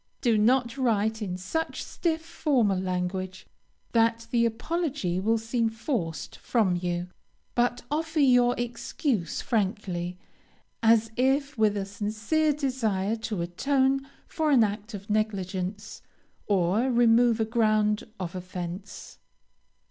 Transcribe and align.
Do 0.21 0.35
not 0.35 0.79
write 0.79 1.21
in 1.21 1.37
such 1.37 1.83
stiff, 1.83 2.25
formal 2.25 2.79
language 2.79 3.45
that 3.91 4.25
the 4.31 4.47
apology 4.47 5.19
will 5.19 5.37
seem 5.37 5.69
forced 5.69 6.37
from 6.37 6.75
you, 6.81 7.09
but 7.53 7.83
offer 7.91 8.19
your 8.19 8.55
excuse 8.59 9.41
frankly, 9.43 10.17
as 10.81 11.11
if 11.17 11.55
with 11.55 11.77
a 11.77 11.85
sincere 11.85 12.51
desire 12.51 13.15
to 13.17 13.43
atone 13.43 14.01
for 14.25 14.49
an 14.49 14.63
act 14.63 14.95
of 14.95 15.07
negligence, 15.07 16.01
or 16.47 16.89
remove 16.89 17.39
a 17.39 17.45
ground 17.45 18.05
of 18.19 18.33
offence. 18.33 19.19